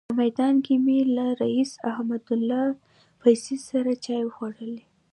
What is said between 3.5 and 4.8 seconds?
سره چای وخوړل.